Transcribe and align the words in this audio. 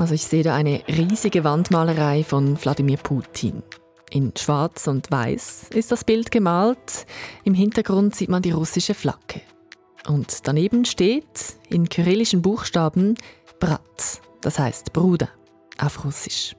Also 0.00 0.14
ich 0.14 0.24
sehe 0.24 0.42
da 0.42 0.54
eine 0.54 0.80
riesige 0.88 1.44
Wandmalerei 1.44 2.24
von 2.24 2.58
Wladimir 2.62 2.96
Putin. 2.96 3.62
In 4.10 4.32
Schwarz 4.34 4.86
und 4.86 5.10
Weiß 5.10 5.66
ist 5.74 5.92
das 5.92 6.04
Bild 6.04 6.30
gemalt. 6.30 7.04
Im 7.44 7.52
Hintergrund 7.52 8.16
sieht 8.16 8.30
man 8.30 8.40
die 8.40 8.52
russische 8.52 8.94
Flagge. 8.94 9.42
Und 10.08 10.48
daneben 10.48 10.86
steht 10.86 11.58
in 11.68 11.90
kyrillischen 11.90 12.40
Buchstaben 12.40 13.14
Brat, 13.60 14.22
das 14.40 14.58
heißt 14.58 14.94
Bruder 14.94 15.28
auf 15.78 16.02
Russisch. 16.02 16.56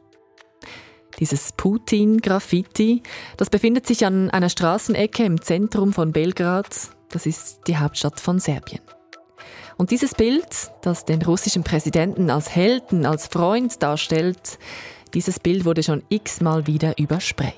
Dieses 1.20 1.52
Putin-Graffiti, 1.54 3.02
das 3.38 3.50
befindet 3.50 3.88
sich 3.88 4.06
an 4.06 4.30
einer 4.30 4.50
Straßenecke 4.50 5.24
im 5.24 5.42
Zentrum 5.42 5.94
von 5.94 6.12
Belgrad. 6.12 6.92
Das 7.10 7.26
ist 7.26 7.62
die 7.66 7.78
Hauptstadt 7.78 8.20
von 8.20 8.38
Serbien. 8.38 8.82
Und 9.78 9.92
dieses 9.92 10.14
Bild, 10.14 10.72
das 10.82 11.06
den 11.06 11.22
russischen 11.22 11.64
Präsidenten 11.64 12.30
als 12.30 12.56
Helden, 12.56 13.06
als 13.06 13.28
Freund 13.28 13.82
darstellt, 13.82 14.60
dieses 15.14 15.40
Bild 15.40 15.66
wurde 15.66 15.84
schon 15.84 16.04
x-mal 16.10 16.68
wieder 16.68 16.98
übersprayt. 16.98 17.56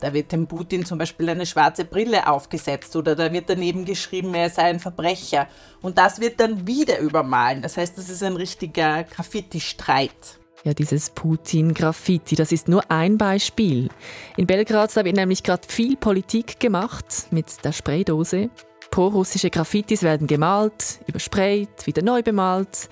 Da 0.00 0.14
wird 0.14 0.32
dem 0.32 0.46
Putin 0.46 0.86
zum 0.86 0.96
Beispiel 0.96 1.28
eine 1.28 1.44
schwarze 1.44 1.84
Brille 1.84 2.26
aufgesetzt 2.26 2.96
oder 2.96 3.14
da 3.14 3.30
wird 3.32 3.50
daneben 3.50 3.84
geschrieben, 3.84 4.32
er 4.32 4.48
sei 4.48 4.62
ein 4.62 4.80
Verbrecher. 4.80 5.46
Und 5.82 5.98
das 5.98 6.20
wird 6.20 6.40
dann 6.40 6.66
wieder 6.66 6.98
übermalen. 7.00 7.60
Das 7.60 7.76
heißt, 7.76 7.98
das 7.98 8.08
ist 8.08 8.22
ein 8.22 8.36
richtiger 8.36 9.04
Graffiti-Streit. 9.04 10.38
Ja, 10.64 10.74
dieses 10.74 11.10
Putin-Graffiti, 11.10 12.34
das 12.34 12.52
ist 12.52 12.68
nur 12.68 12.90
ein 12.90 13.18
Beispiel. 13.18 13.88
In 14.36 14.46
Belgrad 14.46 14.94
wird 14.96 15.16
nämlich 15.16 15.42
gerade 15.42 15.66
viel 15.68 15.96
Politik 15.96 16.60
gemacht 16.60 17.26
mit 17.30 17.62
der 17.64 17.72
Spraydose. 17.72 18.50
Pro-russische 18.90 19.50
Graffitis 19.50 20.02
werden 20.02 20.26
gemalt, 20.26 21.00
übersprayt, 21.06 21.86
wieder 21.86 22.02
neu 22.02 22.22
bemalt. 22.22 22.88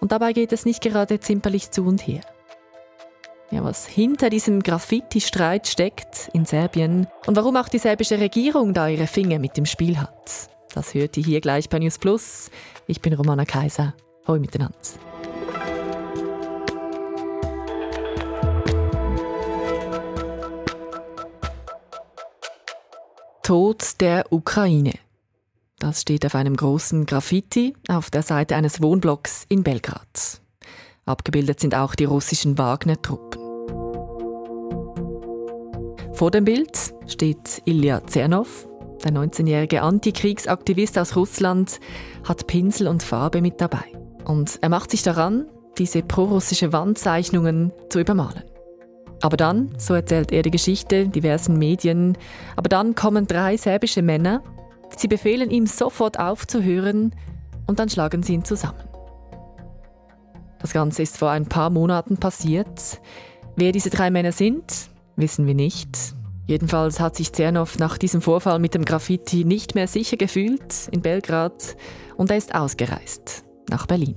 Und 0.00 0.12
dabei 0.12 0.32
geht 0.32 0.52
es 0.52 0.64
nicht 0.64 0.82
gerade 0.82 1.20
zimperlich 1.20 1.70
zu 1.70 1.84
und 1.84 2.06
her. 2.06 2.20
Ja, 3.50 3.62
was 3.64 3.86
hinter 3.86 4.30
diesem 4.30 4.62
Graffiti-Streit 4.62 5.68
steckt 5.68 6.30
in 6.32 6.44
Serbien 6.44 7.06
und 7.26 7.36
warum 7.36 7.56
auch 7.56 7.68
die 7.68 7.78
serbische 7.78 8.18
Regierung 8.18 8.72
da 8.72 8.88
ihre 8.88 9.06
Finger 9.06 9.38
mit 9.38 9.56
dem 9.56 9.66
Spiel 9.66 9.98
hat, 9.98 10.48
das 10.74 10.94
hört 10.94 11.16
ihr 11.18 11.24
hier 11.24 11.40
gleich 11.42 11.68
bei 11.68 11.78
News 11.78 11.98
Plus. 11.98 12.50
Ich 12.86 13.02
bin 13.02 13.12
Romana 13.12 13.44
Kaiser. 13.44 13.94
Hoi 14.26 14.38
miteinander. 14.38 14.76
Tod 23.42 24.00
der 24.00 24.32
Ukraine. 24.32 24.94
Das 25.82 26.02
steht 26.02 26.24
auf 26.24 26.36
einem 26.36 26.54
großen 26.54 27.06
Graffiti 27.06 27.74
auf 27.88 28.08
der 28.08 28.22
Seite 28.22 28.54
eines 28.54 28.80
Wohnblocks 28.80 29.46
in 29.48 29.64
Belgrad. 29.64 30.40
Abgebildet 31.06 31.58
sind 31.58 31.74
auch 31.74 31.96
die 31.96 32.04
russischen 32.04 32.56
Wagner-Truppen. 32.56 33.42
Vor 36.12 36.30
dem 36.30 36.44
Bild 36.44 36.94
steht 37.08 37.62
Ilya 37.64 38.06
Zernov. 38.06 38.68
Der 39.02 39.10
19-jährige 39.10 39.82
Antikriegsaktivist 39.82 40.96
aus 40.98 41.16
Russland 41.16 41.80
hat 42.22 42.46
Pinsel 42.46 42.86
und 42.86 43.02
Farbe 43.02 43.42
mit 43.42 43.60
dabei. 43.60 43.82
Und 44.24 44.60
er 44.62 44.68
macht 44.68 44.92
sich 44.92 45.02
daran, 45.02 45.46
diese 45.78 46.02
prorussische 46.04 46.72
Wandzeichnungen 46.72 47.72
zu 47.88 47.98
übermalen. 47.98 48.44
Aber 49.20 49.36
dann, 49.36 49.74
so 49.78 49.94
erzählt 49.94 50.30
er 50.30 50.42
die 50.42 50.52
Geschichte 50.52 51.08
diversen 51.08 51.58
Medien, 51.58 52.16
aber 52.54 52.68
dann 52.68 52.94
kommen 52.94 53.26
drei 53.26 53.56
serbische 53.56 54.02
Männer, 54.02 54.44
sie 55.00 55.08
befehlen 55.08 55.50
ihm 55.50 55.66
sofort 55.66 56.18
aufzuhören 56.18 57.14
und 57.66 57.78
dann 57.78 57.88
schlagen 57.88 58.22
sie 58.22 58.34
ihn 58.34 58.44
zusammen. 58.44 58.82
Das 60.60 60.72
Ganze 60.72 61.02
ist 61.02 61.18
vor 61.18 61.30
ein 61.30 61.46
paar 61.46 61.70
Monaten 61.70 62.16
passiert. 62.16 63.00
Wer 63.56 63.72
diese 63.72 63.90
drei 63.90 64.10
Männer 64.10 64.32
sind, 64.32 64.90
wissen 65.16 65.46
wir 65.46 65.54
nicht. 65.54 66.14
Jedenfalls 66.46 67.00
hat 67.00 67.16
sich 67.16 67.32
Zernov 67.32 67.78
nach 67.78 67.98
diesem 67.98 68.20
Vorfall 68.20 68.58
mit 68.58 68.74
dem 68.74 68.84
Graffiti 68.84 69.44
nicht 69.44 69.74
mehr 69.74 69.88
sicher 69.88 70.16
gefühlt 70.16 70.88
in 70.90 71.02
Belgrad 71.02 71.76
und 72.16 72.30
er 72.30 72.36
ist 72.36 72.54
ausgereist 72.54 73.44
nach 73.70 73.86
Berlin. 73.86 74.16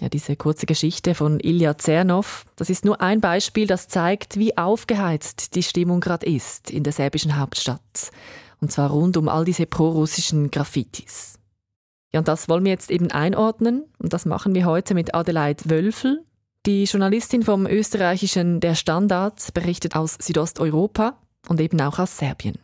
Ja, 0.00 0.08
diese 0.08 0.34
kurze 0.34 0.64
Geschichte 0.64 1.14
von 1.14 1.40
Ilya 1.40 1.76
Zernov, 1.76 2.46
das 2.56 2.70
ist 2.70 2.86
nur 2.86 3.02
ein 3.02 3.20
Beispiel, 3.20 3.66
das 3.66 3.86
zeigt, 3.86 4.38
wie 4.38 4.56
aufgeheizt 4.56 5.54
die 5.54 5.62
Stimmung 5.62 6.00
gerade 6.00 6.24
ist 6.24 6.70
in 6.70 6.84
der 6.84 6.94
serbischen 6.94 7.38
Hauptstadt. 7.38 8.10
Und 8.62 8.72
zwar 8.72 8.90
rund 8.90 9.18
um 9.18 9.28
all 9.28 9.44
diese 9.44 9.66
prorussischen 9.66 10.50
Graffitis. 10.50 11.38
Ja, 12.12 12.20
und 12.20 12.28
das 12.28 12.48
wollen 12.48 12.64
wir 12.64 12.72
jetzt 12.72 12.90
eben 12.90 13.10
einordnen. 13.10 13.84
Und 13.98 14.12
das 14.12 14.24
machen 14.24 14.54
wir 14.54 14.64
heute 14.64 14.94
mit 14.94 15.14
Adelheid 15.14 15.68
Wölfel. 15.68 16.24
Die 16.66 16.84
Journalistin 16.84 17.42
vom 17.42 17.66
österreichischen 17.66 18.60
Der 18.60 18.74
Standard 18.74 19.52
berichtet 19.54 19.96
aus 19.96 20.16
Südosteuropa 20.20 21.18
und 21.48 21.60
eben 21.60 21.80
auch 21.80 21.98
aus 21.98 22.16
Serbien. 22.18 22.58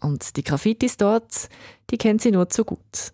Und 0.00 0.36
die 0.36 0.44
Graffitis 0.44 0.96
dort, 0.96 1.48
die 1.90 1.98
kennt 1.98 2.22
sie 2.22 2.30
nur 2.30 2.48
zu 2.48 2.64
gut. 2.64 3.12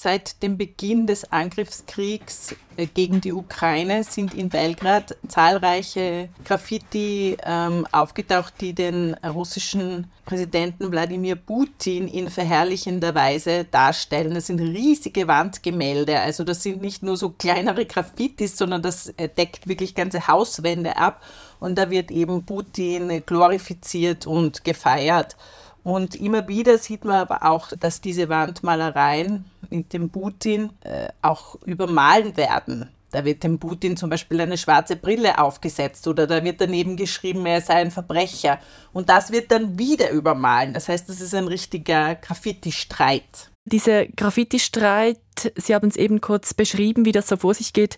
Seit 0.00 0.44
dem 0.44 0.56
Beginn 0.56 1.08
des 1.08 1.32
Angriffskriegs 1.32 2.54
äh, 2.76 2.86
gegen 2.86 3.20
die 3.20 3.32
Ukraine 3.32 4.04
sind 4.04 4.32
in 4.32 4.48
Belgrad 4.48 5.16
zahlreiche 5.26 6.28
Graffiti 6.44 7.36
ähm, 7.44 7.84
aufgetaucht, 7.90 8.54
die 8.60 8.74
den 8.74 9.14
russischen 9.14 10.06
Präsidenten 10.24 10.92
Wladimir 10.92 11.34
Putin 11.34 12.06
in 12.06 12.30
verherrlichender 12.30 13.12
Weise 13.16 13.64
darstellen. 13.64 14.34
Das 14.34 14.46
sind 14.46 14.60
riesige 14.60 15.26
Wandgemälde. 15.26 16.20
Also 16.20 16.44
das 16.44 16.62
sind 16.62 16.80
nicht 16.80 17.02
nur 17.02 17.16
so 17.16 17.30
kleinere 17.30 17.84
Graffitis, 17.84 18.56
sondern 18.56 18.82
das 18.82 19.08
äh, 19.16 19.28
deckt 19.28 19.66
wirklich 19.66 19.96
ganze 19.96 20.28
Hauswände 20.28 20.96
ab. 20.96 21.24
Und 21.58 21.76
da 21.76 21.90
wird 21.90 22.12
eben 22.12 22.46
Putin 22.46 23.24
glorifiziert 23.26 24.28
und 24.28 24.62
gefeiert. 24.62 25.34
Und 25.82 26.16
immer 26.16 26.48
wieder 26.48 26.78
sieht 26.78 27.04
man 27.04 27.16
aber 27.16 27.44
auch, 27.44 27.72
dass 27.78 28.00
diese 28.00 28.28
Wandmalereien 28.28 29.44
mit 29.70 29.92
dem 29.92 30.10
Putin 30.10 30.70
äh, 30.82 31.08
auch 31.22 31.56
übermalen 31.64 32.36
werden. 32.36 32.90
Da 33.10 33.24
wird 33.24 33.42
dem 33.42 33.58
Putin 33.58 33.96
zum 33.96 34.10
Beispiel 34.10 34.40
eine 34.40 34.58
schwarze 34.58 34.96
Brille 34.96 35.38
aufgesetzt 35.38 36.06
oder 36.08 36.26
da 36.26 36.44
wird 36.44 36.60
daneben 36.60 36.96
geschrieben, 36.96 37.46
er 37.46 37.62
sei 37.62 37.74
ein 37.74 37.90
Verbrecher. 37.90 38.58
Und 38.92 39.08
das 39.08 39.32
wird 39.32 39.50
dann 39.50 39.78
wieder 39.78 40.10
übermalen. 40.10 40.74
Das 40.74 40.88
heißt, 40.88 41.08
das 41.08 41.22
ist 41.22 41.34
ein 41.34 41.48
richtiger 41.48 42.16
Graffiti-Streit. 42.16 43.50
Dieser 43.64 44.06
Graffiti-Streit, 44.06 45.18
Sie 45.56 45.74
haben 45.74 45.88
es 45.88 45.96
eben 45.96 46.20
kurz 46.20 46.52
beschrieben, 46.52 47.06
wie 47.06 47.12
das 47.12 47.28
so 47.28 47.38
vor 47.38 47.54
sich 47.54 47.72
geht. 47.72 47.96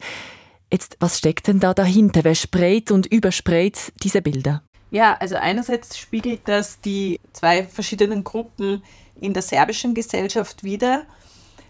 Jetzt, 0.72 0.96
was 1.00 1.18
steckt 1.18 1.48
denn 1.48 1.58
da 1.58 1.74
dahinter? 1.74 2.22
Wer 2.22 2.36
sprayt 2.36 2.92
und 2.92 3.06
übersprayt 3.06 3.92
diese 4.02 4.22
Bilder? 4.22 4.62
Ja, 4.90 5.16
also 5.18 5.36
einerseits 5.36 5.96
spiegelt 5.96 6.40
das 6.46 6.80
die 6.80 7.20
zwei 7.32 7.64
verschiedenen 7.64 8.24
Gruppen 8.24 8.82
in 9.20 9.32
der 9.32 9.42
serbischen 9.42 9.94
Gesellschaft 9.94 10.64
wider. 10.64 11.06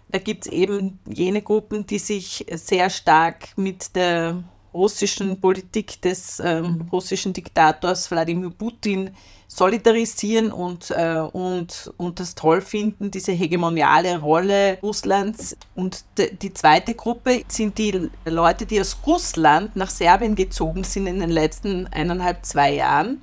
Da 0.09 0.19
gibt 0.19 0.47
es 0.47 0.53
eben 0.53 0.99
jene 1.07 1.43
Gruppen, 1.43 1.87
die 1.87 1.99
sich 1.99 2.47
sehr 2.53 2.91
stark 2.91 3.57
mit 3.57 3.95
der 3.95 4.43
russischen 4.73 5.41
Politik 5.41 6.01
des 6.03 6.41
ähm, 6.41 6.89
russischen 6.93 7.33
Diktators 7.33 8.11
Wladimir 8.11 8.51
Putin 8.51 9.11
solidarisieren 9.49 10.53
und, 10.53 10.91
äh, 10.93 11.19
und, 11.33 11.93
und 11.97 12.21
das 12.21 12.37
toll 12.37 12.61
finden, 12.61 13.11
diese 13.11 13.33
hegemoniale 13.33 14.21
Rolle 14.21 14.79
Russlands. 14.81 15.57
Und 15.75 16.05
die 16.41 16.55
zweite 16.55 16.95
Gruppe 16.95 17.43
sind 17.49 17.77
die 17.79 18.11
Leute, 18.25 18.65
die 18.65 18.81
aus 18.81 18.97
Russland 19.07 19.75
nach 19.75 19.91
Serbien 19.91 20.37
gezogen 20.37 20.85
sind 20.85 21.09
in 21.09 21.19
den 21.19 21.31
letzten 21.31 21.89
eineinhalb, 21.89 22.47
zwei 22.47 22.75
Jahren. 22.75 23.23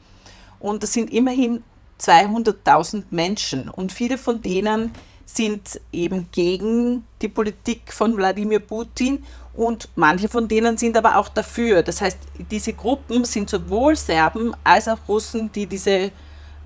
Und 0.60 0.84
das 0.84 0.92
sind 0.92 1.14
immerhin 1.14 1.64
200.000 2.02 3.06
Menschen. 3.10 3.70
Und 3.70 3.94
viele 3.94 4.18
von 4.18 4.42
denen 4.42 4.92
sind 5.28 5.80
eben 5.92 6.30
gegen 6.32 7.04
die 7.22 7.28
Politik 7.28 7.94
von 7.94 8.16
Wladimir 8.16 8.60
Putin 8.60 9.24
und 9.54 9.90
manche 9.96 10.30
von 10.30 10.48
denen 10.48 10.78
sind 10.78 10.96
aber 10.96 11.18
auch 11.18 11.30
dafür. 11.30 11.84
Das 11.84 12.02
heißt, 12.02 12.18
diese 12.50 12.74
Gruppen 12.74 13.26
sind 13.26 13.50
sowohl 13.50 13.96
Serben 13.96 14.56
als 14.64 14.88
auch 14.88 15.00
Russen, 15.08 15.52
die 15.52 15.66
diese 15.66 16.12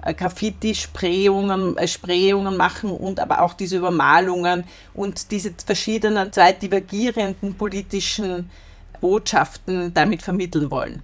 äh, 0.04 0.14
Graffiti-Sprayungen 0.14 1.78
äh, 1.78 2.58
machen 2.58 2.92
und 2.92 3.20
aber 3.20 3.42
auch 3.42 3.56
diese 3.56 3.78
Übermalungen 3.78 4.64
und 4.94 5.32
diese 5.32 5.54
verschiedenen 5.66 6.32
zwei 6.32 6.54
divergierenden 6.54 7.56
politischen 7.56 8.50
Botschaften 9.00 9.92
damit 9.94 10.22
vermitteln 10.22 10.70
wollen. 10.70 11.02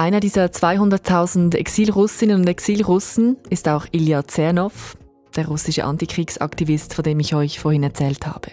Einer 0.00 0.20
dieser 0.20 0.46
200.000 0.46 1.54
Exilrussinnen 1.56 2.40
und 2.40 2.48
Exilrussen 2.48 3.36
ist 3.50 3.68
auch 3.68 3.84
Ilya 3.92 4.26
Zernov, 4.26 4.96
der 5.36 5.46
russische 5.46 5.84
Antikriegsaktivist, 5.84 6.94
von 6.94 7.04
dem 7.04 7.20
ich 7.20 7.34
euch 7.34 7.60
vorhin 7.60 7.82
erzählt 7.82 8.26
habe. 8.26 8.50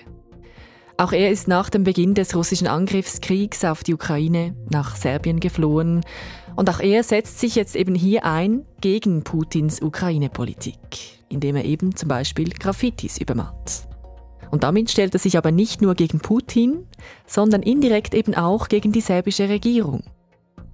Auch 0.97 1.13
er 1.13 1.31
ist 1.31 1.47
nach 1.47 1.69
dem 1.69 1.85
Beginn 1.85 2.15
des 2.15 2.35
russischen 2.35 2.67
Angriffskriegs 2.67 3.63
auf 3.63 3.85
die 3.85 3.93
Ukraine 3.93 4.57
nach 4.69 4.97
Serbien 4.97 5.39
geflohen 5.39 6.03
und 6.57 6.69
auch 6.69 6.81
er 6.81 7.01
setzt 7.01 7.39
sich 7.39 7.55
jetzt 7.55 7.77
eben 7.77 7.95
hier 7.95 8.25
ein 8.25 8.65
gegen 8.81 9.23
Putins 9.23 9.81
Ukraine-Politik, 9.81 11.23
indem 11.29 11.55
er 11.55 11.63
eben 11.63 11.95
zum 11.95 12.09
Beispiel 12.09 12.49
Graffitis 12.49 13.19
übermalt. 13.19 13.87
Und 14.51 14.65
damit 14.65 14.91
stellt 14.91 15.15
er 15.15 15.19
sich 15.21 15.37
aber 15.37 15.53
nicht 15.53 15.81
nur 15.81 15.95
gegen 15.95 16.19
Putin, 16.19 16.85
sondern 17.25 17.63
indirekt 17.63 18.13
eben 18.13 18.35
auch 18.35 18.67
gegen 18.67 18.91
die 18.91 18.99
serbische 18.99 19.47
Regierung. 19.47 20.03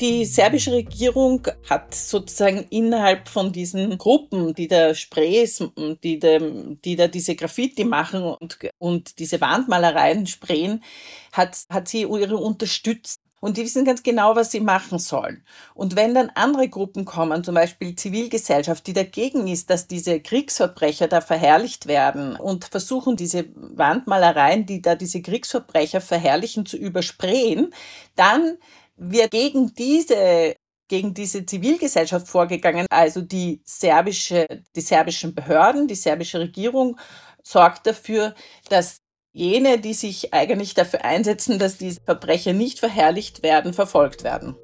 Die 0.01 0.25
serbische 0.25 0.71
Regierung 0.71 1.47
hat 1.69 1.93
sozusagen 1.93 2.65
innerhalb 2.69 3.27
von 3.29 3.51
diesen 3.53 3.97
Gruppen, 3.97 4.53
die 4.53 4.67
da 4.67 4.95
Sprays, 4.95 5.63
die 6.03 6.19
da, 6.19 6.39
die 6.39 6.95
da 6.95 7.07
diese 7.07 7.35
Graffiti 7.35 7.83
machen 7.83 8.23
und, 8.23 8.57
und 8.79 9.19
diese 9.19 9.39
Wandmalereien 9.39 10.25
sprayen, 10.25 10.83
hat, 11.31 11.65
hat 11.69 11.87
sie 11.87 12.01
ihre 12.01 12.37
unterstützt. 12.37 13.19
Und 13.39 13.57
die 13.57 13.63
wissen 13.63 13.83
ganz 13.83 14.03
genau, 14.03 14.37
was 14.37 14.51
sie 14.51 14.61
machen 14.61 14.99
sollen. 14.99 15.43
Und 15.73 15.97
wenn 15.97 16.15
dann 16.15 16.31
andere 16.33 16.69
Gruppen 16.69 17.03
kommen, 17.03 17.43
zum 17.43 17.55
Beispiel 17.55 17.93
Zivilgesellschaft, 17.93 18.87
die 18.87 18.93
dagegen 18.93 19.47
ist, 19.47 19.69
dass 19.69 19.85
diese 19.85 20.21
Kriegsverbrecher 20.21 21.09
da 21.09 21.19
verherrlicht 21.19 21.87
werden 21.87 22.37
und 22.37 22.63
versuchen, 22.63 23.17
diese 23.17 23.45
Wandmalereien, 23.55 24.65
die 24.65 24.81
da 24.81 24.95
diese 24.95 25.21
Kriegsverbrecher 25.21 25.99
verherrlichen, 25.99 26.65
zu 26.65 26.77
übersprayen, 26.77 27.73
dann 28.15 28.57
wird 28.95 29.31
gegen 29.31 29.73
diese 29.73 30.55
gegen 30.89 31.13
diese 31.13 31.45
Zivilgesellschaft 31.45 32.27
vorgegangen, 32.27 32.85
also 32.91 33.21
die 33.21 33.61
serbische, 33.65 34.45
die 34.75 34.81
serbischen 34.81 35.33
Behörden, 35.33 35.87
die 35.87 35.95
serbische 35.95 36.39
Regierung 36.39 36.99
sorgt 37.41 37.87
dafür, 37.87 38.35
dass 38.69 38.97
jene, 39.31 39.79
die 39.79 39.93
sich 39.93 40.33
eigentlich 40.33 40.75
dafür 40.75 41.03
einsetzen, 41.03 41.57
dass 41.57 41.77
diese 41.77 42.01
Verbrecher 42.01 42.53
nicht 42.53 42.79
verherrlicht 42.79 43.41
werden, 43.41 43.73
verfolgt 43.73 44.23
werden. 44.23 44.55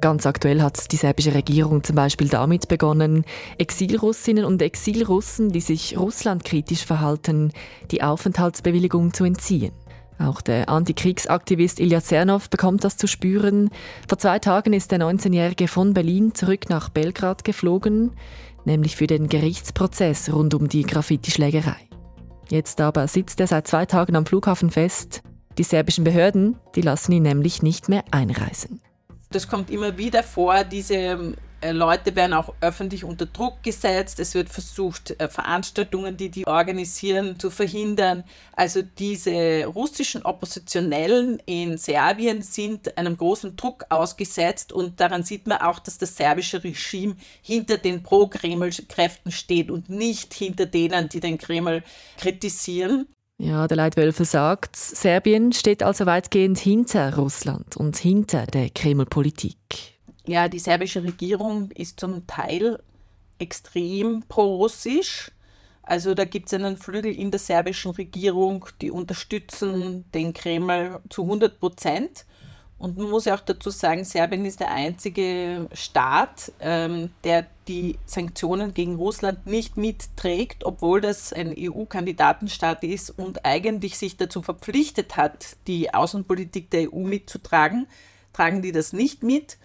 Ganz 0.00 0.26
aktuell 0.26 0.60
hat 0.60 0.92
die 0.92 0.96
serbische 0.96 1.34
Regierung 1.34 1.82
zum 1.82 1.96
Beispiel 1.96 2.28
damit 2.28 2.68
begonnen, 2.68 3.24
Exilrussinnen 3.56 4.44
und 4.44 4.60
Exilrussen, 4.60 5.50
die 5.50 5.62
sich 5.62 5.98
russlandkritisch 5.98 6.84
verhalten, 6.84 7.52
die 7.90 8.02
Aufenthaltsbewilligung 8.02 9.14
zu 9.14 9.24
entziehen. 9.24 9.72
Auch 10.18 10.40
der 10.40 10.68
Antikriegsaktivist 10.68 11.80
Ilya 11.80 12.00
Zernov 12.00 12.48
bekommt 12.48 12.84
das 12.84 12.96
zu 12.96 13.06
spüren. 13.06 13.70
Vor 14.08 14.18
zwei 14.18 14.38
Tagen 14.38 14.72
ist 14.72 14.90
der 14.90 15.00
19-Jährige 15.00 15.68
von 15.68 15.92
Berlin 15.92 16.34
zurück 16.34 16.68
nach 16.68 16.88
Belgrad 16.88 17.44
geflogen, 17.44 18.12
nämlich 18.64 18.96
für 18.96 19.06
den 19.06 19.28
Gerichtsprozess 19.28 20.32
rund 20.32 20.54
um 20.54 20.68
die 20.68 20.82
Graffiti-Schlägerei. 20.82 21.76
Jetzt 22.48 22.80
aber 22.80 23.08
sitzt 23.08 23.40
er 23.40 23.46
seit 23.46 23.66
zwei 23.66 23.86
Tagen 23.86 24.16
am 24.16 24.26
Flughafen 24.26 24.70
fest. 24.70 25.22
Die 25.58 25.62
serbischen 25.62 26.04
Behörden, 26.04 26.56
die 26.74 26.82
lassen 26.82 27.12
ihn 27.12 27.22
nämlich 27.22 27.62
nicht 27.62 27.88
mehr 27.88 28.04
einreisen. 28.10 28.80
Das 29.30 29.48
kommt 29.48 29.70
immer 29.70 29.98
wieder 29.98 30.22
vor, 30.22 30.62
diese 30.64 31.34
Leute 31.72 32.14
werden 32.16 32.32
auch 32.32 32.54
öffentlich 32.60 33.04
unter 33.04 33.26
Druck 33.26 33.62
gesetzt. 33.62 34.20
Es 34.20 34.34
wird 34.34 34.48
versucht, 34.48 35.18
äh, 35.20 35.28
Veranstaltungen, 35.28 36.16
die 36.16 36.28
die 36.28 36.46
organisieren, 36.46 37.38
zu 37.38 37.50
verhindern. 37.50 38.24
Also 38.52 38.82
diese 38.82 39.64
russischen 39.66 40.22
Oppositionellen 40.22 41.40
in 41.46 41.78
Serbien 41.78 42.42
sind 42.42 42.96
einem 42.98 43.16
großen 43.16 43.56
Druck 43.56 43.86
ausgesetzt 43.88 44.72
und 44.72 45.00
daran 45.00 45.22
sieht 45.22 45.46
man 45.46 45.58
auch, 45.58 45.78
dass 45.78 45.98
das 45.98 46.16
serbische 46.16 46.62
Regime 46.62 47.16
hinter 47.42 47.78
den 47.78 48.02
Pro-Kreml-Kräften 48.02 49.32
steht 49.32 49.70
und 49.70 49.88
nicht 49.88 50.34
hinter 50.34 50.66
denen, 50.66 51.08
die 51.08 51.20
den 51.20 51.38
Kreml 51.38 51.82
kritisieren. 52.16 53.06
Ja, 53.38 53.66
der 53.66 53.76
Leitwölfe 53.76 54.24
sagt, 54.24 54.76
Serbien 54.76 55.52
steht 55.52 55.82
also 55.82 56.06
weitgehend 56.06 56.58
hinter 56.58 57.16
Russland 57.16 57.76
und 57.76 57.96
hinter 57.96 58.46
der 58.46 58.70
Kreml-Politik 58.70 59.93
ja, 60.26 60.48
die 60.48 60.58
serbische 60.58 61.02
Regierung 61.02 61.70
ist 61.72 62.00
zum 62.00 62.26
Teil 62.26 62.82
extrem 63.38 64.22
pro-russisch. 64.28 65.30
Also 65.82 66.14
da 66.14 66.24
gibt 66.24 66.46
es 66.46 66.54
einen 66.54 66.78
Flügel 66.78 67.12
in 67.14 67.30
der 67.30 67.40
serbischen 67.40 67.90
Regierung, 67.90 68.66
die 68.80 68.90
unterstützen 68.90 70.04
den 70.14 70.32
Kreml 70.32 71.00
zu 71.10 71.22
100 71.22 71.60
Prozent. 71.60 72.24
Und 72.78 72.98
man 72.98 73.10
muss 73.10 73.26
ja 73.26 73.34
auch 73.34 73.40
dazu 73.40 73.70
sagen, 73.70 74.04
Serbien 74.04 74.44
ist 74.44 74.60
der 74.60 74.70
einzige 74.70 75.68
Staat, 75.72 76.52
ähm, 76.60 77.10
der 77.22 77.46
die 77.68 77.98
Sanktionen 78.04 78.74
gegen 78.74 78.96
Russland 78.96 79.46
nicht 79.46 79.76
mitträgt, 79.76 80.64
obwohl 80.64 81.00
das 81.00 81.32
ein 81.32 81.54
EU-Kandidatenstaat 81.56 82.82
ist 82.82 83.10
und 83.10 83.44
eigentlich 83.44 83.96
sich 83.96 84.16
dazu 84.16 84.42
verpflichtet 84.42 85.16
hat, 85.16 85.56
die 85.66 85.94
Außenpolitik 85.94 86.70
der 86.70 86.92
EU 86.92 87.00
mitzutragen, 87.00 87.86
tragen 88.32 88.60
die 88.60 88.72
das 88.72 88.92
nicht 88.92 89.22
mit. 89.22 89.56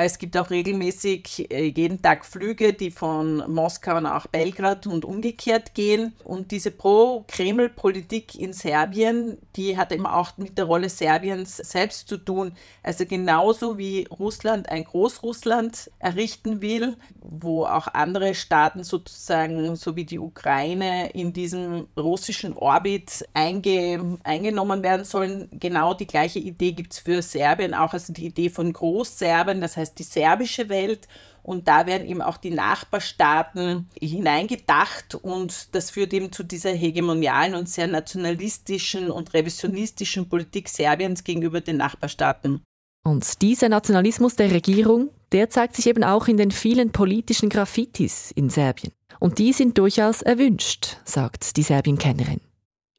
Es 0.00 0.18
gibt 0.18 0.36
auch 0.36 0.50
regelmäßig 0.50 1.50
äh, 1.50 1.72
jeden 1.76 2.00
Tag 2.00 2.24
Flüge, 2.24 2.72
die 2.72 2.92
von 2.92 3.38
Moskau 3.52 3.98
nach 3.98 4.28
Belgrad 4.28 4.86
und 4.86 5.04
umgekehrt 5.04 5.74
gehen. 5.74 6.14
Und 6.22 6.52
diese 6.52 6.70
Pro-Kreml-Politik 6.70 8.36
in 8.36 8.52
Serbien, 8.52 9.38
die 9.56 9.76
hat 9.76 9.90
eben 9.90 10.06
auch 10.06 10.36
mit 10.36 10.56
der 10.56 10.66
Rolle 10.66 10.88
Serbiens 10.88 11.56
selbst 11.56 12.06
zu 12.08 12.16
tun. 12.16 12.52
Also 12.84 13.06
genauso 13.06 13.76
wie 13.76 14.06
Russland 14.08 14.68
ein 14.68 14.84
Großrussland 14.84 15.90
errichten 15.98 16.62
will, 16.62 16.96
wo 17.20 17.64
auch 17.64 17.88
andere 17.88 18.36
Staaten 18.36 18.84
sozusagen, 18.84 19.74
so 19.74 19.96
wie 19.96 20.04
die 20.04 20.20
Ukraine, 20.20 21.10
in 21.10 21.32
diesem 21.32 21.88
russischen 21.96 22.52
Orbit 22.52 23.26
einge 23.34 24.18
eingenommen 24.22 24.84
werden 24.84 25.04
sollen. 25.04 25.48
Genau 25.50 25.92
die 25.92 26.06
gleiche 26.06 26.38
Idee 26.38 26.70
gibt 26.70 26.92
es 26.92 27.00
für 27.00 27.20
Serbien 27.20 27.74
auch, 27.74 27.94
also 27.94 28.12
die 28.12 28.26
Idee 28.26 28.48
von 28.48 28.72
Großserbien, 28.72 29.60
das 29.60 29.76
heißt 29.76 29.87
heißt 29.88 29.98
die 29.98 30.04
serbische 30.04 30.68
Welt. 30.68 31.08
Und 31.42 31.66
da 31.66 31.86
werden 31.86 32.06
eben 32.06 32.20
auch 32.20 32.36
die 32.36 32.50
Nachbarstaaten 32.50 33.88
hineingedacht 33.98 35.14
und 35.14 35.74
das 35.74 35.90
führt 35.90 36.12
eben 36.12 36.30
zu 36.30 36.42
dieser 36.42 36.72
hegemonialen 36.72 37.54
und 37.54 37.70
sehr 37.70 37.86
nationalistischen 37.86 39.10
und 39.10 39.32
revisionistischen 39.32 40.28
Politik 40.28 40.68
Serbiens 40.68 41.24
gegenüber 41.24 41.62
den 41.62 41.78
Nachbarstaaten. 41.78 42.62
Und 43.02 43.40
dieser 43.40 43.70
Nationalismus 43.70 44.36
der 44.36 44.50
Regierung, 44.50 45.08
der 45.32 45.48
zeigt 45.48 45.76
sich 45.76 45.86
eben 45.86 46.04
auch 46.04 46.28
in 46.28 46.36
den 46.36 46.50
vielen 46.50 46.92
politischen 46.92 47.48
Graffitis 47.48 48.30
in 48.32 48.50
Serbien. 48.50 48.92
Und 49.18 49.38
die 49.38 49.54
sind 49.54 49.78
durchaus 49.78 50.20
erwünscht, 50.20 50.98
sagt 51.04 51.56
die 51.56 51.62
Serbien-Kennerin 51.62 52.40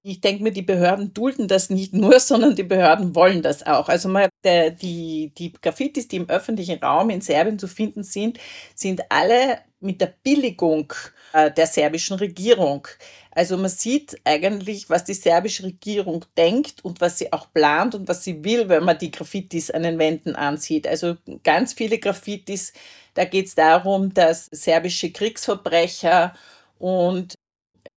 ich 0.01 0.21
denke 0.21 0.43
mir, 0.43 0.51
die 0.51 0.61
Behörden 0.61 1.13
dulden 1.13 1.47
das 1.47 1.69
nicht 1.69 1.93
nur, 1.93 2.19
sondern 2.19 2.55
die 2.55 2.63
Behörden 2.63 3.15
wollen 3.15 3.41
das 3.41 3.65
auch. 3.65 3.89
Also 3.89 4.09
mal 4.09 4.29
der, 4.43 4.71
die, 4.71 5.31
die 5.37 5.53
Graffitis, 5.53 6.07
die 6.07 6.17
im 6.17 6.29
öffentlichen 6.29 6.79
Raum 6.79 7.09
in 7.09 7.21
Serbien 7.21 7.59
zu 7.59 7.67
finden 7.67 8.03
sind, 8.03 8.39
sind 8.75 9.01
alle 9.09 9.59
mit 9.81 10.01
der 10.01 10.13
Billigung 10.23 10.93
äh, 11.33 11.51
der 11.51 11.67
serbischen 11.67 12.17
Regierung. 12.17 12.87
Also 13.31 13.57
man 13.57 13.69
sieht 13.69 14.19
eigentlich, 14.25 14.89
was 14.89 15.05
die 15.05 15.13
serbische 15.13 15.63
Regierung 15.63 16.25
denkt 16.37 16.83
und 16.83 16.99
was 16.99 17.17
sie 17.17 17.31
auch 17.31 17.53
plant 17.53 17.95
und 17.95 18.07
was 18.07 18.23
sie 18.23 18.43
will, 18.43 18.67
wenn 18.67 18.83
man 18.83 18.97
die 18.97 19.11
Graffitis 19.11 19.71
an 19.71 19.83
den 19.83 19.99
Wänden 19.99 20.35
ansieht. 20.35 20.87
Also 20.87 21.15
ganz 21.43 21.73
viele 21.73 21.99
Graffitis, 21.99 22.73
da 23.13 23.25
geht 23.25 23.47
es 23.47 23.55
darum, 23.55 24.13
dass 24.13 24.47
serbische 24.47 25.11
Kriegsverbrecher 25.11 26.33
und 26.79 27.35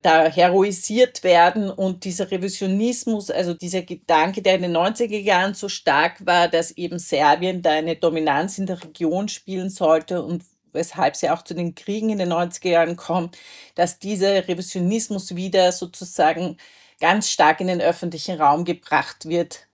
da 0.03 0.27
heroisiert 0.27 1.23
werden 1.23 1.71
und 1.71 2.05
dieser 2.05 2.31
Revisionismus, 2.31 3.31
also 3.31 3.55
dieser 3.55 3.83
Gedanke, 3.83 4.43
der 4.43 4.57
in 4.57 4.63
den 4.63 4.77
90er 4.77 5.19
Jahren 5.19 5.55
so 5.55 5.69
stark 5.69 6.27
war, 6.27 6.49
dass 6.49 6.73
eben 6.73 6.99
Serbien 6.99 7.63
da 7.63 7.71
eine 7.71 7.97
Dominanz 7.97 8.59
in 8.59 8.67
der 8.67 8.83
Region 8.83 9.29
spielen 9.29 9.71
sollte 9.71 10.23
und 10.23 10.43
weshalb 10.73 11.15
sie 11.15 11.31
auch 11.31 11.43
zu 11.43 11.55
den 11.55 11.75
Kriegen 11.75 12.11
in 12.11 12.19
den 12.19 12.33
90er 12.33 12.69
Jahren 12.69 12.97
kommt, 12.97 13.39
dass 13.75 13.99
dieser 13.99 14.49
Revisionismus 14.49 15.37
wieder 15.37 15.71
sozusagen 15.71 16.57
ganz 17.01 17.31
stark 17.31 17.61
in 17.61 17.69
den 17.69 17.81
öffentlichen 17.81 18.41
Raum 18.41 18.65
gebracht 18.65 19.27
wird. 19.29 19.69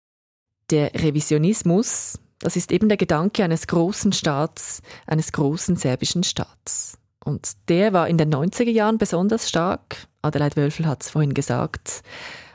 Der 0.70 0.92
Revisionismus, 0.94 2.18
das 2.40 2.56
ist 2.56 2.70
eben 2.70 2.88
der 2.88 2.98
Gedanke 2.98 3.44
eines 3.44 3.66
großen 3.66 4.12
Staats, 4.12 4.82
eines 5.06 5.32
großen 5.32 5.76
serbischen 5.76 6.24
Staats. 6.24 6.98
Und 7.28 7.68
der 7.68 7.92
war 7.92 8.08
in 8.08 8.16
den 8.16 8.32
90er 8.32 8.70
Jahren 8.70 8.96
besonders 8.96 9.50
stark. 9.50 10.08
Adelheid 10.22 10.56
Wölfel 10.56 10.86
hat 10.86 11.02
es 11.02 11.10
vorhin 11.10 11.34
gesagt. 11.34 12.00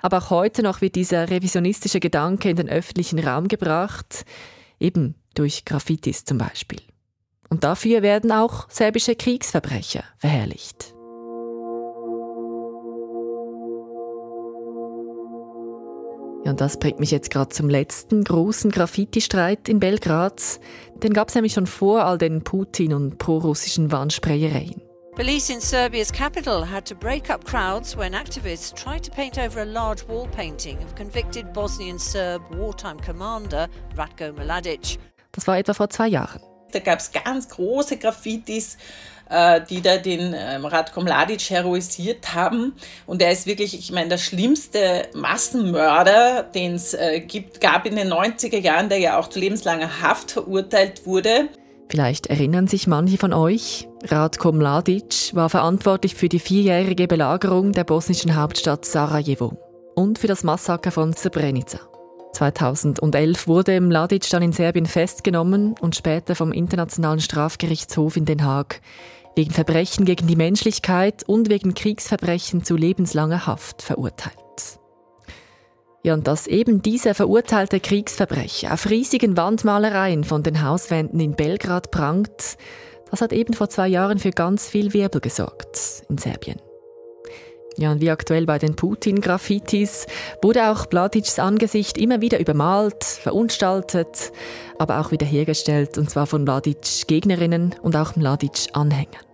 Aber 0.01 0.17
auch 0.17 0.29
heute 0.31 0.63
noch 0.63 0.81
wird 0.81 0.95
dieser 0.95 1.29
revisionistische 1.29 1.99
Gedanke 1.99 2.49
in 2.49 2.55
den 2.55 2.69
öffentlichen 2.69 3.19
Raum 3.19 3.47
gebracht, 3.47 4.25
eben 4.79 5.13
durch 5.35 5.63
Graffitis 5.63 6.25
zum 6.25 6.39
Beispiel. 6.39 6.81
Und 7.49 7.63
dafür 7.63 8.01
werden 8.01 8.31
auch 8.31 8.67
serbische 8.67 9.15
Kriegsverbrecher 9.15 10.03
verherrlicht. 10.17 10.92
Ja, 16.43 16.51
und 16.51 16.59
das 16.59 16.77
bringt 16.77 16.99
mich 16.99 17.11
jetzt 17.11 17.29
gerade 17.29 17.49
zum 17.49 17.69
letzten 17.69 18.23
großen 18.23 18.69
Graffiti-Streit 18.69 19.69
in 19.69 19.79
Belgrad. 19.79 20.59
Den 20.95 21.13
gab 21.13 21.29
es 21.29 21.35
nämlich 21.35 21.53
schon 21.53 21.67
vor 21.67 22.03
all 22.03 22.17
den 22.17 22.43
Putin- 22.43 22.93
und 22.93 23.17
prorussischen 23.17 23.91
Warnsprayereien. 23.91 24.81
Police 25.15 25.51
in 25.51 25.61
Serbia's 25.61 26.11
capital 26.11 26.65
had 26.69 26.85
to 26.85 26.95
break 26.95 27.29
up 27.29 27.45
crowds 27.45 27.95
when 27.95 28.13
activists 28.13 28.73
tried 28.73 29.03
to 29.03 29.11
paint 29.11 29.37
over 29.37 29.61
a 29.61 29.65
large 29.65 30.05
wall 30.07 30.27
painting 30.35 30.77
of 30.83 30.95
convicted 30.95 31.53
Bosnian 31.53 31.99
Serb 31.99 32.41
wartime 32.49 32.99
commander 32.99 33.69
Ratko 33.95 34.33
Mladic. 34.33 34.97
Das 35.31 35.45
war 35.47 35.57
etwa 35.57 35.73
vor 35.73 35.89
zwei 35.89 36.07
Jahren. 36.07 36.41
Da 36.73 36.79
gab 36.79 36.99
es 36.99 37.11
ganz 37.11 37.49
große 37.49 37.97
Graffitis, 37.97 38.77
äh, 39.29 39.61
die 39.69 39.81
da 39.81 39.97
den 39.97 40.35
ähm, 40.37 40.65
Radko 40.65 41.01
Mladic 41.01 41.49
heroisiert 41.49 42.33
haben. 42.35 42.73
Und 43.05 43.21
er 43.21 43.31
ist 43.31 43.45
wirklich, 43.45 43.77
ich 43.77 43.91
meine, 43.91 44.09
der 44.09 44.17
schlimmste 44.17 45.07
Massenmörder, 45.13 46.43
den 46.43 46.75
es 46.75 46.93
äh, 46.93 47.21
gab 47.59 47.85
in 47.85 47.95
den 47.95 48.11
90er 48.11 48.59
Jahren, 48.59 48.89
der 48.89 48.99
ja 48.99 49.17
auch 49.17 49.29
zu 49.29 49.39
lebenslanger 49.39 50.01
Haft 50.01 50.31
verurteilt 50.31 51.05
wurde. 51.05 51.49
Vielleicht 51.89 52.27
erinnern 52.27 52.67
sich 52.67 52.87
manche 52.87 53.17
von 53.17 53.33
euch. 53.33 53.87
Radko 54.05 54.51
Mladic 54.51 55.33
war 55.33 55.49
verantwortlich 55.49 56.15
für 56.15 56.29
die 56.29 56.39
vierjährige 56.39 57.07
Belagerung 57.07 57.71
der 57.71 57.83
bosnischen 57.83 58.35
Hauptstadt 58.35 58.85
Sarajevo 58.85 59.57
und 59.95 60.19
für 60.19 60.27
das 60.27 60.43
Massaker 60.43 60.91
von 60.91 61.13
Srebrenica. 61.13 61.92
2011 62.33 63.47
wurde 63.47 63.79
Mladic 63.79 64.29
dann 64.29 64.43
in 64.43 64.51
Serbien 64.51 64.85
festgenommen 64.85 65.75
und 65.79 65.95
später 65.95 66.35
vom 66.35 66.51
Internationalen 66.51 67.19
Strafgerichtshof 67.19 68.17
in 68.17 68.25
Den 68.25 68.43
Haag 68.43 68.81
wegen 69.35 69.51
Verbrechen 69.51 70.05
gegen 70.05 70.27
die 70.27 70.35
Menschlichkeit 70.35 71.23
und 71.23 71.49
wegen 71.49 71.73
Kriegsverbrechen 71.73 72.63
zu 72.63 72.75
lebenslanger 72.75 73.47
Haft 73.47 73.81
verurteilt. 73.81 74.33
Ja, 76.03 76.13
und 76.13 76.27
dass 76.27 76.47
eben 76.47 76.81
dieser 76.81 77.15
verurteilte 77.15 77.79
Kriegsverbrecher 77.79 78.73
auf 78.73 78.89
riesigen 78.89 79.37
Wandmalereien 79.37 80.23
von 80.25 80.43
den 80.43 80.61
Hauswänden 80.61 81.19
in 81.19 81.35
Belgrad 81.35 81.91
prangt, 81.91 82.57
das 83.09 83.21
hat 83.21 83.31
eben 83.31 83.53
vor 83.53 83.69
zwei 83.69 83.87
Jahren 83.87 84.19
für 84.19 84.31
ganz 84.31 84.67
viel 84.67 84.93
Wirbel 84.93 85.21
gesorgt 85.21 86.03
in 86.09 86.17
Serbien. 86.17 86.59
Ja, 87.77 87.91
und 87.91 88.01
wie 88.01 88.11
aktuell 88.11 88.45
bei 88.45 88.59
den 88.59 88.75
Putin-Graffitis 88.75 90.05
wurde 90.43 90.69
auch 90.69 90.85
Bladics 90.85 91.39
Angesicht 91.39 91.97
immer 91.97 92.21
wieder 92.21 92.39
übermalt, 92.39 93.03
verunstaltet, 93.03 94.31
aber 94.77 94.99
auch 94.99 95.11
wiederhergestellt, 95.11 95.97
und 95.97 96.09
zwar 96.09 96.27
von 96.27 96.43
Mladic-Gegnerinnen 96.43 97.75
und 97.81 97.95
auch 97.95 98.15
Mladic-Anhängern. 98.15 99.25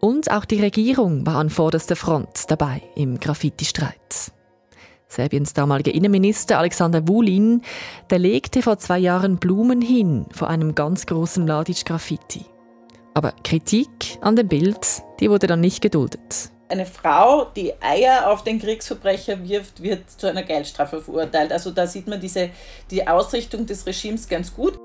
Und 0.00 0.30
auch 0.30 0.44
die 0.44 0.60
Regierung 0.60 1.24
war 1.24 1.36
an 1.36 1.48
vorderster 1.48 1.96
Front 1.96 2.50
dabei 2.50 2.82
im 2.94 3.18
Graffiti-Streit. 3.18 4.32
Serbiens 5.08 5.52
damaliger 5.54 5.94
Innenminister 5.94 6.58
Alexander 6.58 7.06
Vulin, 7.06 7.62
der 8.10 8.18
legte 8.18 8.62
vor 8.62 8.78
zwei 8.78 8.98
Jahren 8.98 9.36
Blumen 9.36 9.80
hin 9.80 10.26
vor 10.32 10.48
einem 10.48 10.74
ganz 10.74 11.06
großen 11.06 11.44
Mladic-Graffiti. 11.44 12.44
Aber 13.14 13.32
Kritik 13.44 14.18
an 14.20 14.36
dem 14.36 14.48
Bild, 14.48 15.02
die 15.20 15.30
wurde 15.30 15.46
dann 15.46 15.60
nicht 15.60 15.82
geduldet 15.82 16.52
eine 16.72 16.86
Frau, 16.86 17.44
die 17.44 17.72
Eier 17.80 18.30
auf 18.30 18.42
den 18.42 18.58
Kriegsverbrecher 18.58 19.46
wirft, 19.46 19.82
wird 19.82 20.10
zu 20.10 20.26
einer 20.26 20.42
Geldstrafe 20.42 21.00
verurteilt. 21.00 21.52
Also 21.52 21.70
da 21.70 21.86
sieht 21.86 22.08
man 22.08 22.20
diese, 22.20 22.50
die 22.90 23.06
Ausrichtung 23.06 23.66
des 23.66 23.86
Regimes 23.86 24.26
ganz 24.28 24.52
gut. 24.54 24.76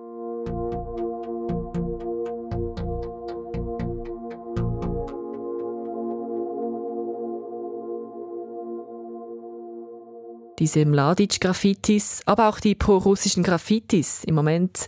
Diese 10.60 10.86
Mladic-Graffitis, 10.86 12.22
aber 12.26 12.50
auch 12.50 12.60
die 12.60 12.74
pro-russischen 12.74 13.44
Graffitis 13.44 14.24
im 14.24 14.34
Moment, 14.36 14.88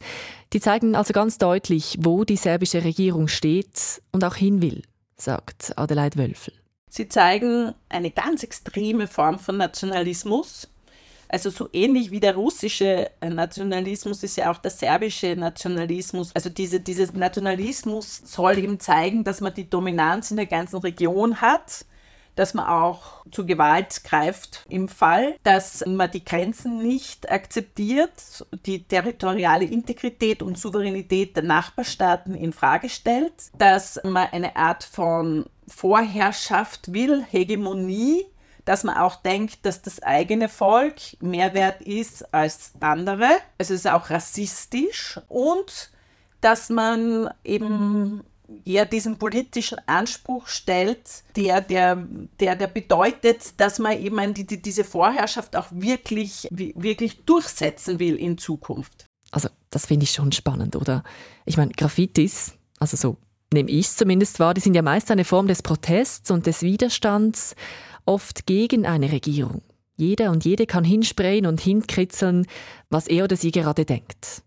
die 0.52 0.60
zeigen 0.60 0.96
also 0.96 1.14
ganz 1.14 1.38
deutlich, 1.38 1.98
wo 2.02 2.24
die 2.24 2.38
serbische 2.38 2.84
Regierung 2.84 3.28
steht 3.28 4.02
und 4.12 4.24
auch 4.24 4.36
hin 4.36 4.64
will, 4.64 4.82
sagt 5.16 5.78
Adelheid 5.78 6.18
Wölfel. 6.18 6.59
Sie 6.90 7.08
zeigen 7.08 7.74
eine 7.88 8.12
ganz 8.12 8.44
extreme 8.44 9.08
Form 9.08 9.40
von 9.40 9.58
Nationalismus. 9.58 10.68
Also 11.32 11.52
so 11.52 11.70
ähnlich 11.72 12.10
wie 12.10 12.20
der 12.20 12.36
russische 12.36 13.12
Nationalismus 13.22 14.24
ist 14.24 14.36
ja 14.36 14.52
auch 14.52 14.58
der 14.58 14.72
serbische 14.72 15.36
Nationalismus. 15.36 16.32
Also 16.34 16.50
diese, 16.50 16.80
dieser 16.80 17.14
Nationalismus 17.14 18.24
soll 18.26 18.58
eben 18.58 18.80
zeigen, 18.80 19.24
dass 19.24 19.40
man 19.40 19.54
die 19.54 19.70
Dominanz 19.70 20.32
in 20.32 20.38
der 20.38 20.48
ganzen 20.48 20.78
Region 20.78 21.40
hat, 21.40 21.86
dass 22.36 22.54
man 22.54 22.68
auch 22.68 23.26
zu 23.32 23.46
Gewalt 23.46 24.04
greift 24.04 24.66
im 24.70 24.88
Fall, 24.88 25.36
dass 25.44 25.86
man 25.86 26.10
die 26.12 26.24
Grenzen 26.24 26.82
nicht 26.82 27.32
akzeptiert, 27.32 28.46
die 28.66 28.84
territoriale 28.84 29.66
Integrität 29.66 30.42
und 30.42 30.58
Souveränität 30.58 31.36
der 31.36 31.44
Nachbarstaaten 31.44 32.36
in 32.36 32.54
Frage 32.54 32.90
stellt, 32.90 33.34
dass 33.58 34.00
man 34.04 34.28
eine 34.32 34.56
Art 34.56 34.84
von 34.84 35.46
Vorherrschaft 35.68 36.94
will, 36.94 37.24
Hegemonie, 37.30 38.26
dass 38.66 38.84
man 38.84 38.98
auch 38.98 39.16
denkt, 39.16 39.66
dass 39.66 39.82
das 39.82 40.02
eigene 40.04 40.50
Volk 40.50 40.96
mehr 41.22 41.54
wert 41.54 41.82
ist 41.82 42.34
als 42.34 42.74
andere. 42.80 43.28
Es 43.58 43.72
ist 43.72 43.88
auch 43.88 44.10
rassistisch 44.10 45.20
und 45.28 45.92
dass 46.42 46.70
man 46.70 47.30
eben 47.44 48.24
eher 48.66 48.86
diesen 48.86 49.18
politischen 49.18 49.78
Anspruch 49.88 50.48
stellt, 50.48 51.24
der, 51.36 51.62
der, 51.62 51.96
der, 52.40 52.56
der 52.56 52.68
bedeutet, 52.68 53.60
dass 53.60 53.80
man 53.80 53.98
eben 54.00 54.34
die, 54.34 54.46
die, 54.46 54.62
diese 54.62 54.84
Vorherrschaft 54.84 55.56
auch 55.56 55.68
wirklich, 55.72 56.48
wirklich 56.52 57.24
durchsetzen 57.26 58.00
will 58.00 58.16
in 58.16 58.38
Zukunft. 58.38 59.06
Also 59.32 59.50
das 59.70 59.86
finde 59.86 60.06
ich 60.06 60.12
schon 60.12 60.32
spannend, 60.32 60.76
oder? 60.76 61.04
Ich 61.46 61.58
meine, 61.58 61.72
Graffitis, 61.72 62.54
also 62.80 62.98
so 62.98 63.18
nehme 63.54 63.70
ich 63.70 63.88
es 63.88 63.96
zumindest 63.96 64.40
wahr, 64.40 64.54
die 64.54 64.62
sind 64.62 64.76
ja 64.76 64.82
meist 64.82 65.12
eine 65.12 65.26
Form 65.26 65.48
des 65.48 65.62
Protests 65.62 66.32
und 66.32 66.46
des 66.46 66.62
Widerstands, 66.62 67.56
oft 68.06 68.46
gegen 68.46 68.86
eine 68.86 69.12
Regierung. 69.12 69.62
Jeder 69.98 70.32
und 70.32 70.46
jede 70.46 70.66
kann 70.66 70.84
hinsprayen 70.84 71.46
und 71.46 71.60
hinkritzeln, 71.60 72.48
was 72.90 73.08
er 73.08 73.26
oder 73.26 73.36
sie 73.36 73.52
gerade 73.52 73.86
denkt. 73.86 74.44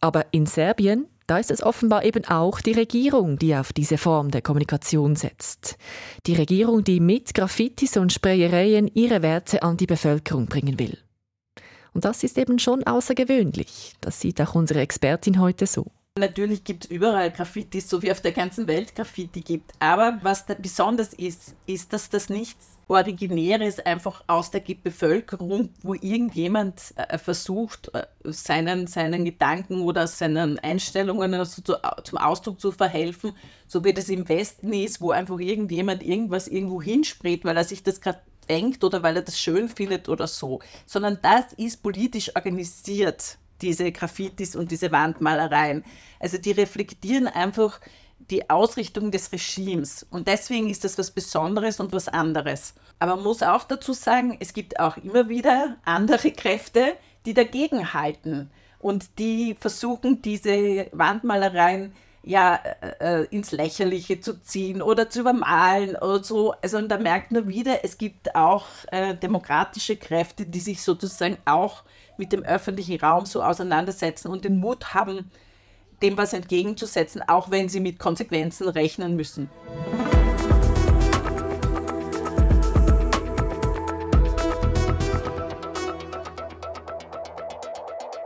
Aber 0.00 0.26
in 0.32 0.46
Serbien, 0.46 1.06
da 1.26 1.38
ist 1.38 1.50
es 1.50 1.62
offenbar 1.62 2.04
eben 2.04 2.24
auch 2.26 2.60
die 2.60 2.72
Regierung, 2.72 3.38
die 3.38 3.54
auf 3.56 3.72
diese 3.72 3.98
Form 3.98 4.30
der 4.30 4.42
Kommunikation 4.42 5.16
setzt. 5.16 5.76
Die 6.26 6.34
Regierung, 6.34 6.84
die 6.84 7.00
mit 7.00 7.34
Graffitis 7.34 7.96
und 7.96 8.12
Sprayereien 8.12 8.88
ihre 8.94 9.22
Werte 9.22 9.62
an 9.62 9.76
die 9.76 9.86
Bevölkerung 9.86 10.46
bringen 10.46 10.78
will. 10.78 10.98
Und 11.92 12.04
das 12.04 12.24
ist 12.24 12.36
eben 12.38 12.58
schon 12.58 12.84
außergewöhnlich. 12.84 13.94
Das 14.00 14.20
sieht 14.20 14.40
auch 14.40 14.54
unsere 14.54 14.80
Expertin 14.80 15.40
heute 15.40 15.66
so. 15.66 15.86
Natürlich 16.16 16.62
gibt 16.62 16.84
es 16.84 16.92
überall 16.92 17.32
Graffiti, 17.32 17.80
so 17.80 18.00
wie 18.00 18.12
auf 18.12 18.20
der 18.20 18.30
ganzen 18.30 18.68
Welt 18.68 18.94
Graffiti 18.94 19.40
gibt. 19.40 19.72
Aber 19.80 20.20
was 20.22 20.46
da 20.46 20.54
besonders 20.54 21.12
ist, 21.12 21.56
ist, 21.66 21.92
dass 21.92 22.08
das 22.08 22.28
nichts 22.28 22.78
Originäres 22.86 23.80
einfach 23.80 24.22
aus 24.28 24.52
der 24.52 24.60
Bevölkerung, 24.60 25.70
wo 25.82 25.94
irgendjemand 25.94 26.94
äh, 26.94 27.18
versucht, 27.18 27.92
äh, 27.94 28.06
seinen, 28.22 28.86
seinen 28.86 29.24
Gedanken 29.24 29.80
oder 29.82 30.06
seinen 30.06 30.60
Einstellungen 30.60 31.34
also 31.34 31.62
zu, 31.62 31.74
zum 32.04 32.18
Ausdruck 32.18 32.60
zu 32.60 32.70
verhelfen, 32.70 33.32
so 33.66 33.82
wie 33.82 33.92
das 33.92 34.08
im 34.08 34.28
Westen 34.28 34.72
ist, 34.72 35.00
wo 35.00 35.10
einfach 35.10 35.40
irgendjemand 35.40 36.04
irgendwas 36.04 36.46
irgendwo 36.46 36.80
hinspricht, 36.80 37.44
weil 37.44 37.56
er 37.56 37.64
sich 37.64 37.82
das 37.82 38.00
gerade 38.00 38.20
denkt 38.48 38.84
oder 38.84 39.02
weil 39.02 39.16
er 39.16 39.22
das 39.22 39.40
schön 39.40 39.68
findet 39.68 40.08
oder 40.08 40.28
so. 40.28 40.60
Sondern 40.86 41.18
das 41.22 41.52
ist 41.54 41.82
politisch 41.82 42.36
organisiert 42.36 43.36
diese 43.62 43.90
Graffitis 43.92 44.56
und 44.56 44.70
diese 44.70 44.92
Wandmalereien. 44.92 45.84
Also 46.20 46.38
die 46.38 46.52
reflektieren 46.52 47.28
einfach 47.28 47.80
die 48.30 48.48
Ausrichtung 48.50 49.10
des 49.10 49.32
Regimes. 49.32 50.06
Und 50.10 50.28
deswegen 50.28 50.70
ist 50.70 50.84
das 50.84 50.98
was 50.98 51.10
Besonderes 51.10 51.80
und 51.80 51.92
was 51.92 52.08
anderes. 52.08 52.74
Aber 52.98 53.16
man 53.16 53.24
muss 53.24 53.42
auch 53.42 53.64
dazu 53.64 53.92
sagen, 53.92 54.36
es 54.40 54.52
gibt 54.52 54.80
auch 54.80 54.96
immer 54.96 55.28
wieder 55.28 55.76
andere 55.84 56.30
Kräfte, 56.30 56.94
die 57.26 57.34
dagegen 57.34 57.92
halten 57.92 58.50
und 58.78 59.18
die 59.18 59.56
versuchen, 59.58 60.22
diese 60.22 60.88
Wandmalereien 60.92 61.94
ja 62.24 62.58
äh, 62.80 63.22
äh 63.22 63.26
ins 63.30 63.52
Lächerliche 63.52 64.20
zu 64.20 64.40
ziehen 64.40 64.82
oder 64.82 65.10
zu 65.10 65.20
übermalen 65.20 65.96
oder 65.96 66.22
so. 66.22 66.52
Also 66.62 66.78
und 66.78 66.88
da 66.88 66.98
merkt 66.98 67.32
man 67.32 67.48
wieder, 67.48 67.84
es 67.84 67.98
gibt 67.98 68.34
auch 68.34 68.66
äh, 68.90 69.14
demokratische 69.14 69.96
Kräfte, 69.96 70.46
die 70.46 70.60
sich 70.60 70.82
sozusagen 70.82 71.38
auch 71.44 71.84
mit 72.16 72.32
dem 72.32 72.42
öffentlichen 72.42 73.00
Raum 73.00 73.26
so 73.26 73.42
auseinandersetzen 73.42 74.28
und 74.28 74.44
den 74.44 74.58
Mut 74.58 74.94
haben, 74.94 75.30
dem 76.02 76.16
was 76.16 76.32
entgegenzusetzen, 76.32 77.22
auch 77.26 77.50
wenn 77.50 77.68
sie 77.68 77.80
mit 77.80 77.98
Konsequenzen 77.98 78.68
rechnen 78.68 79.16
müssen. 79.16 79.50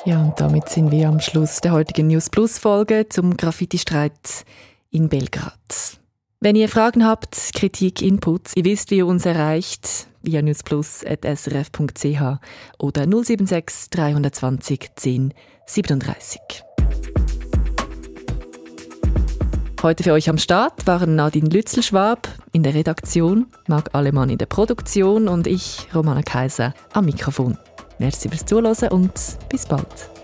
Ja, 0.09 0.23
und 0.23 0.41
damit 0.41 0.71
sind 0.71 0.91
wir 0.91 1.07
am 1.07 1.21
Schluss 1.21 1.61
der 1.61 1.73
heutigen 1.73 2.07
News 2.07 2.31
Plus 2.31 2.57
Folge 2.57 3.11
zum 3.11 3.37
Graffiti-Streit 3.37 4.47
in 4.91 5.11
Belgrad. 5.11 5.99
Wenn 6.41 6.57
ihr 6.57 6.71
Fragen 6.71 7.05
habt, 7.05 7.37
Kritik, 7.53 8.01
Inputs, 8.01 8.53
ihr 8.57 8.65
wisst, 8.65 8.91
wie 8.91 8.97
ihr 8.97 9.07
uns 9.07 9.27
erreicht, 9.27 10.09
via 10.23 10.41
newsplus.srf.ch 10.41 12.23
oder 12.79 13.07
076 13.07 13.91
320 13.91 14.91
10 14.97 15.35
37. 15.67 16.41
Heute 19.83 20.05
für 20.05 20.13
euch 20.15 20.31
am 20.31 20.39
Start 20.39 20.87
waren 20.87 21.17
Nadine 21.17 21.51
Lützelschwab 21.51 22.27
in 22.53 22.63
der 22.63 22.73
Redaktion, 22.73 23.49
Marc 23.67 23.91
Alemann 23.93 24.31
in 24.31 24.39
der 24.39 24.47
Produktion 24.47 25.29
und 25.29 25.47
ich, 25.47 25.87
Romana 25.95 26.23
Kaiser, 26.23 26.73
am 26.95 27.05
Mikrofon. 27.05 27.59
Merci 27.99 28.29
fürs 28.29 28.47
Zuhören 28.47 28.89
und 28.91 29.13
bis 29.49 29.67
bald. 29.67 30.18